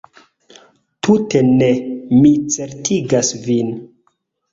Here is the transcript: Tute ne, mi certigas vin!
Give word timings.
Tute 1.07 1.41
ne, 1.49 1.67
mi 2.21 2.31
certigas 2.55 3.31
vin! 3.45 3.71